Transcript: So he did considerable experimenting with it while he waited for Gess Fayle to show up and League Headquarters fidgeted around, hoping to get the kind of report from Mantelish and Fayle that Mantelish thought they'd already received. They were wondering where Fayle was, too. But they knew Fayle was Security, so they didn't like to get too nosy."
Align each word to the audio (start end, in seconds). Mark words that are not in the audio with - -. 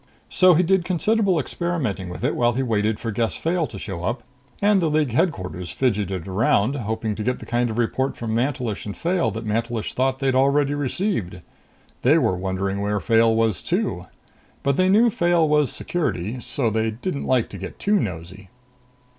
So 0.31 0.55
he 0.55 0.63
did 0.63 0.83
considerable 0.83 1.37
experimenting 1.37 2.09
with 2.09 2.23
it 2.23 2.35
while 2.35 2.53
he 2.53 2.63
waited 2.63 2.99
for 2.99 3.11
Gess 3.11 3.35
Fayle 3.35 3.67
to 3.67 3.77
show 3.77 4.03
up 4.03 4.23
and 4.59 4.81
League 4.81 5.11
Headquarters 5.11 5.69
fidgeted 5.71 6.27
around, 6.27 6.73
hoping 6.73 7.13
to 7.13 7.21
get 7.21 7.37
the 7.37 7.45
kind 7.45 7.69
of 7.69 7.77
report 7.77 8.17
from 8.17 8.33
Mantelish 8.33 8.87
and 8.87 8.97
Fayle 8.97 9.29
that 9.29 9.45
Mantelish 9.45 9.93
thought 9.93 10.17
they'd 10.17 10.33
already 10.33 10.73
received. 10.73 11.41
They 12.01 12.17
were 12.17 12.35
wondering 12.35 12.81
where 12.81 12.99
Fayle 12.99 13.35
was, 13.35 13.61
too. 13.61 14.07
But 14.63 14.75
they 14.75 14.89
knew 14.89 15.11
Fayle 15.11 15.47
was 15.47 15.71
Security, 15.71 16.39
so 16.39 16.71
they 16.71 16.89
didn't 16.89 17.25
like 17.27 17.47
to 17.49 17.59
get 17.59 17.77
too 17.77 17.99
nosy." 17.99 18.49